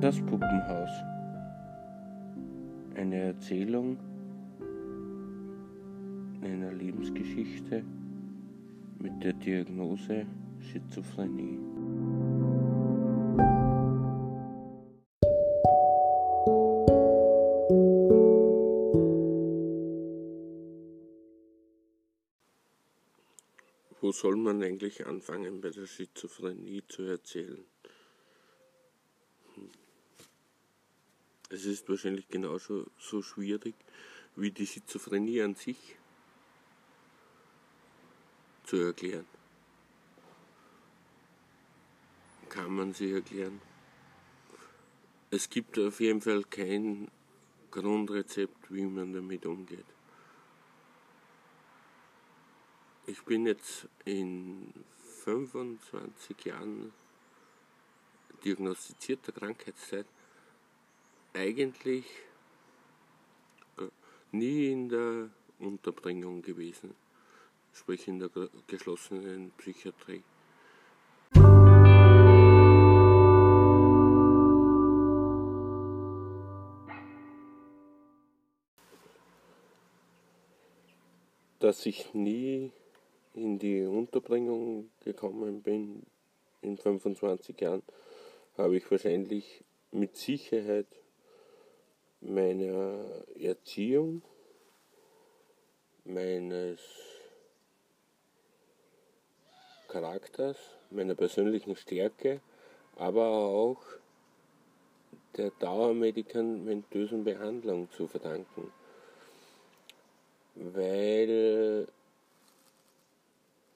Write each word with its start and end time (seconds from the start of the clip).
Das 0.00 0.18
Puppenhaus. 0.18 0.90
Eine 2.94 3.16
Erzählung 3.16 3.98
einer 6.42 6.72
Lebensgeschichte 6.72 7.84
mit 8.98 9.22
der 9.22 9.34
Diagnose 9.34 10.24
Schizophrenie. 10.58 11.58
Wo 24.00 24.12
soll 24.12 24.36
man 24.36 24.62
eigentlich 24.62 25.06
anfangen 25.06 25.60
bei 25.60 25.68
der 25.68 25.86
Schizophrenie 25.86 26.82
zu 26.88 27.02
erzählen? 27.02 27.64
Es 31.52 31.64
ist 31.64 31.88
wahrscheinlich 31.88 32.28
genauso 32.28 32.86
so 32.96 33.22
schwierig 33.22 33.74
wie 34.36 34.52
die 34.52 34.66
Schizophrenie 34.66 35.42
an 35.42 35.56
sich 35.56 35.96
zu 38.64 38.76
erklären. 38.76 39.26
Kann 42.48 42.72
man 42.72 42.94
sie 42.94 43.12
erklären? 43.12 43.60
Es 45.32 45.50
gibt 45.50 45.76
auf 45.80 45.98
jeden 45.98 46.20
Fall 46.20 46.44
kein 46.44 47.10
Grundrezept, 47.72 48.72
wie 48.72 48.84
man 48.84 49.12
damit 49.12 49.44
umgeht. 49.44 49.84
Ich 53.06 53.22
bin 53.24 53.46
jetzt 53.46 53.88
in 54.04 54.72
25 55.24 56.44
Jahren 56.44 56.92
diagnostizierter 58.44 59.32
Krankheitszeit 59.32 60.06
eigentlich 61.34 62.04
äh, 63.78 63.82
nie 64.32 64.72
in 64.72 64.88
der 64.88 65.30
Unterbringung 65.58 66.42
gewesen, 66.42 66.94
sprich 67.72 68.08
in 68.08 68.18
der 68.18 68.30
geschlossenen 68.66 69.52
Psychiatrie. 69.58 70.22
Dass 81.58 81.84
ich 81.84 82.14
nie 82.14 82.72
in 83.34 83.58
die 83.58 83.82
Unterbringung 83.82 84.90
gekommen 85.04 85.62
bin 85.62 86.06
in 86.62 86.78
25 86.78 87.60
Jahren, 87.60 87.82
habe 88.56 88.76
ich 88.76 88.90
wahrscheinlich 88.90 89.62
mit 89.92 90.16
Sicherheit 90.16 90.86
meiner 92.20 93.04
Erziehung, 93.38 94.22
meines 96.04 96.80
Charakters, 99.88 100.56
meiner 100.90 101.14
persönlichen 101.14 101.76
Stärke, 101.76 102.40
aber 102.96 103.26
auch 103.26 103.82
der 105.36 105.50
dauermedikamentösen 105.58 107.24
Behandlung 107.24 107.90
zu 107.90 108.06
verdanken. 108.06 108.72
Weil 110.54 111.88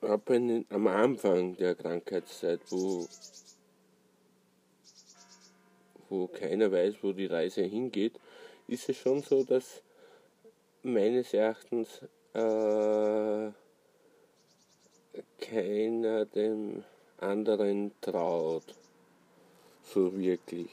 ab 0.00 0.30
am 0.30 0.86
Anfang 0.86 1.56
der 1.56 1.74
Krankheitszeit, 1.74 2.60
wo, 2.70 3.06
wo 6.08 6.26
keiner 6.28 6.70
weiß, 6.70 6.96
wo 7.02 7.12
die 7.12 7.26
Reise 7.26 7.62
hingeht, 7.62 8.18
ist 8.68 8.88
es 8.88 8.98
schon 8.98 9.22
so, 9.22 9.42
dass 9.42 9.82
meines 10.82 11.32
Erachtens 11.32 12.02
äh, 12.34 13.50
keiner 15.40 16.26
dem 16.26 16.84
anderen 17.16 17.92
traut, 18.00 18.74
so 19.82 20.16
wirklich. 20.16 20.70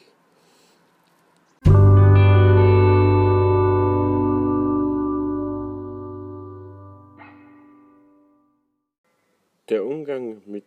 Der 9.69 9.83
Umgang 9.83 10.41
mit 10.45 10.66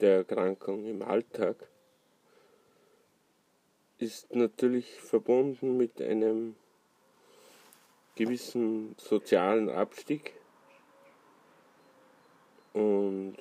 der 0.00 0.18
Erkrankung 0.18 0.86
im 0.86 1.02
Alltag 1.02 1.56
ist 3.98 4.32
natürlich 4.34 5.00
verbunden 5.00 5.76
mit 5.76 6.00
einem 6.00 6.54
gewissen 8.18 8.96
sozialen 8.98 9.70
Abstieg. 9.70 10.34
Und 12.72 13.36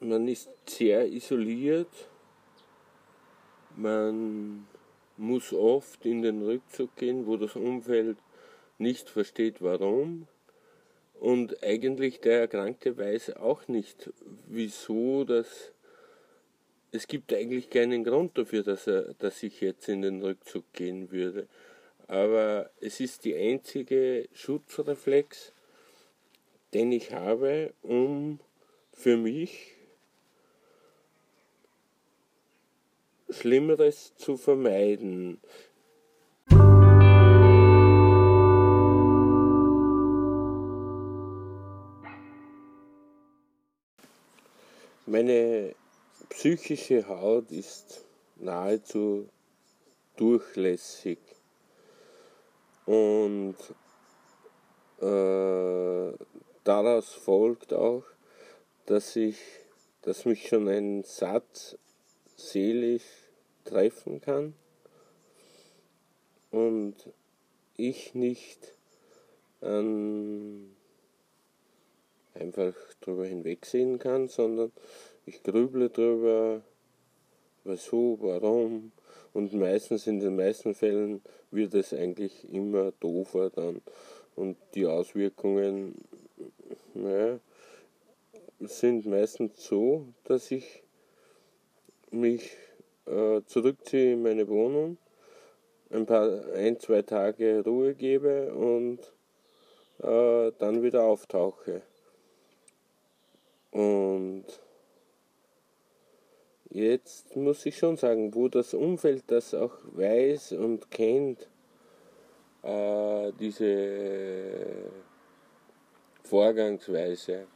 man 0.00 0.26
ist 0.26 0.50
sehr 0.66 1.06
isoliert, 1.06 2.08
man 3.76 4.66
muss 5.16 5.52
oft 5.52 6.04
in 6.04 6.22
den 6.22 6.42
Rückzug 6.42 6.96
gehen, 6.96 7.26
wo 7.26 7.36
das 7.36 7.54
Umfeld 7.54 8.18
nicht 8.78 9.08
versteht, 9.08 9.62
warum. 9.62 10.26
Und 11.14 11.62
eigentlich 11.62 12.20
der 12.20 12.40
Erkrankte 12.40 12.98
weiß 12.98 13.36
auch 13.36 13.68
nicht, 13.68 14.12
wieso 14.48 15.24
das 15.24 15.72
es 16.92 17.06
gibt 17.06 17.32
eigentlich 17.32 17.70
keinen 17.70 18.04
Grund 18.04 18.36
dafür, 18.38 18.62
dass, 18.62 18.86
er, 18.86 19.14
dass 19.14 19.42
ich 19.42 19.60
jetzt 19.60 19.88
in 19.88 20.02
den 20.02 20.22
Rückzug 20.22 20.72
gehen 20.72 21.10
würde. 21.10 21.46
Aber 22.08 22.70
es 22.80 23.00
ist 23.00 23.24
die 23.24 23.34
einzige 23.34 24.28
Schutzreflex, 24.32 25.52
den 26.72 26.92
ich 26.92 27.12
habe, 27.12 27.72
um 27.82 28.38
für 28.92 29.16
mich 29.16 29.74
Schlimmeres 33.28 34.14
zu 34.16 34.36
vermeiden. 34.36 35.40
Meine 45.08 45.74
psychische 46.28 47.08
Haut 47.08 47.50
ist 47.50 48.04
nahezu 48.36 49.28
durchlässig. 50.16 51.18
Und 52.84 53.56
äh, 55.00 56.12
daraus 56.64 57.12
folgt 57.12 57.72
auch, 57.72 58.04
dass 58.86 59.16
ich, 59.16 59.38
dass 60.02 60.24
mich 60.24 60.48
schon 60.48 60.68
ein 60.68 61.02
Satz 61.02 61.76
seelisch 62.36 63.02
treffen 63.64 64.20
kann 64.20 64.54
und 66.50 66.94
ich 67.76 68.14
nicht 68.14 68.72
an 69.60 70.76
einfach 72.34 72.74
drüber 73.00 73.26
hinwegsehen 73.26 73.98
kann, 73.98 74.28
sondern 74.28 74.70
ich 75.26 75.42
grüble 75.42 75.90
drüber, 75.90 76.62
wieso, 77.64 78.18
warum. 78.20 78.92
Und 79.32 79.52
meistens, 79.52 80.06
in 80.06 80.20
den 80.20 80.36
meisten 80.36 80.74
Fällen, 80.74 81.20
wird 81.50 81.74
es 81.74 81.92
eigentlich 81.92 82.50
immer 82.50 82.92
doofer 83.00 83.50
dann. 83.50 83.82
Und 84.34 84.56
die 84.74 84.86
Auswirkungen 84.86 85.94
naja, 86.94 87.38
sind 88.60 89.06
meistens 89.06 89.64
so, 89.64 90.06
dass 90.24 90.50
ich 90.50 90.82
mich 92.10 92.56
äh, 93.06 93.42
zurückziehe 93.46 94.14
in 94.14 94.22
meine 94.22 94.48
Wohnung, 94.48 94.96
ein 95.90 96.06
paar, 96.06 96.44
ein, 96.54 96.78
zwei 96.80 97.02
Tage 97.02 97.62
Ruhe 97.64 97.94
gebe 97.94 98.52
und 98.54 99.00
äh, 99.98 100.52
dann 100.58 100.82
wieder 100.82 101.04
auftauche. 101.04 101.82
Und 103.70 104.44
Jetzt 106.76 107.34
muss 107.36 107.64
ich 107.64 107.78
schon 107.78 107.96
sagen, 107.96 108.34
wo 108.34 108.48
das 108.48 108.74
Umfeld 108.74 109.24
das 109.28 109.54
auch 109.54 109.78
weiß 109.92 110.52
und 110.52 110.90
kennt, 110.90 111.48
äh, 112.62 113.32
diese 113.40 114.84
Vorgangsweise, 116.22 117.46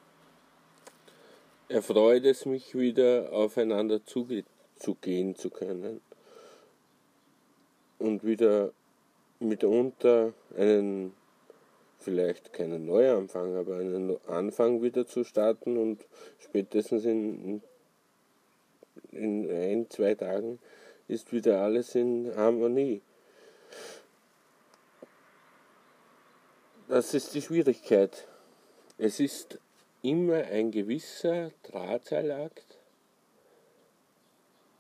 erfreut 1.69 2.25
es 2.25 2.47
mich 2.47 2.75
wieder, 2.75 3.31
aufeinander 3.31 4.01
zugehen 4.07 5.37
zu 5.37 5.51
können 5.51 6.01
und 7.99 8.25
wieder 8.25 8.73
mitunter 9.39 10.33
einen, 10.57 11.13
vielleicht 11.99 12.55
keinen 12.55 12.87
Neuanfang, 12.87 13.55
aber 13.55 13.77
einen 13.77 14.17
Anfang 14.29 14.81
wieder 14.81 15.07
zu 15.07 15.25
starten 15.25 15.77
und 15.77 16.07
spätestens 16.39 17.05
in 17.05 17.61
in 19.13 19.51
ein, 19.51 19.91
zwei 19.91 20.15
Tagen 20.15 20.59
ist 21.09 21.33
wieder 21.33 21.61
alles 21.63 21.95
in 21.95 22.33
Harmonie. 22.37 23.03
Das 26.89 27.15
ist 27.15 27.35
die 27.35 27.43
Schwierigkeit. 27.43 28.27
Es 28.99 29.21
ist 29.21 29.59
immer 30.03 30.45
ein 30.45 30.71
gewisser 30.71 31.53
Drahtseilakt 31.63 32.79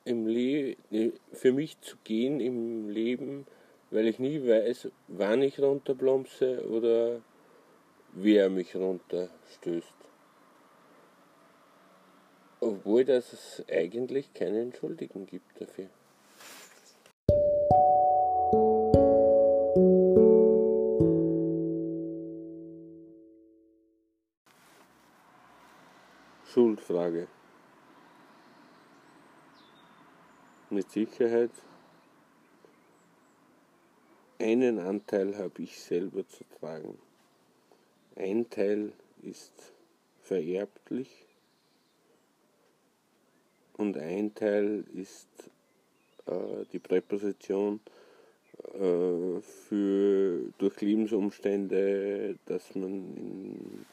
im 0.05 0.27
Le 0.27 0.77
für 1.33 1.53
mich 1.53 1.81
zu 1.81 1.97
gehen 2.05 2.41
im 2.41 2.89
Leben, 2.89 3.47
weil 3.91 4.07
ich 4.07 4.19
nie 4.19 4.47
weiß, 4.47 4.89
wann 5.09 5.43
ich 5.43 5.61
runterplumpse 5.61 6.69
oder 6.69 7.21
wer 8.13 8.51
mich 8.51 8.75
runterstößt. 8.75 10.10
Obwohl 12.61 13.07
das 13.07 13.65
eigentlich 13.71 14.35
keinen 14.35 14.75
Schuldigen 14.75 15.25
gibt 15.25 15.61
dafür. 15.61 15.89
Schuldfrage. 26.45 27.29
Mit 30.69 30.91
Sicherheit 30.91 31.51
einen 34.39 34.79
Anteil 34.79 35.39
habe 35.39 35.63
ich 35.63 35.81
selber 35.81 36.27
zu 36.29 36.45
tragen. 36.59 36.99
Ein 38.17 38.51
Teil 38.51 38.93
ist 39.23 39.73
vererblich 40.23 41.30
und 43.81 43.97
ein 43.97 44.35
Teil 44.35 44.85
ist 44.95 45.29
äh, 46.27 46.65
die 46.73 46.79
Präposition 46.79 47.81
äh, 48.75 49.41
für 49.41 50.53
durch 50.59 50.81
Lebensumstände, 50.81 52.37
dass 52.45 52.75
man 52.75 52.93
in, 53.17 53.87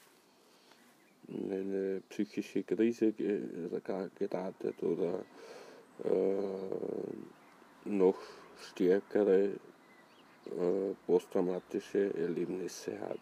in 1.30 1.51
eine 1.51 2.01
psychische 2.10 2.63
Krise 2.63 3.13
geratet 3.13 4.84
oder 4.84 5.24
äh, 6.04 7.90
noch 7.90 8.19
stärkere 8.72 9.45
äh, 9.45 10.94
posttraumatische 11.06 12.13
Erlebnisse 12.13 13.00
hat. 13.00 13.19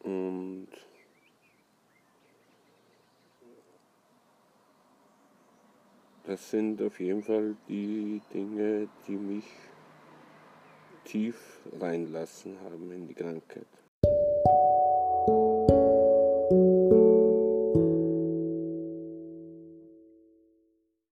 Und 0.00 0.68
das 6.26 6.50
sind 6.50 6.82
auf 6.82 6.98
jeden 6.98 7.22
Fall 7.22 7.56
die 7.68 8.20
Dinge, 8.32 8.88
die 9.06 9.16
mich 9.16 9.44
tief 11.04 11.60
reinlassen 11.80 12.58
haben 12.64 12.90
in 12.90 13.06
die 13.06 13.14
Krankheit. 13.14 13.66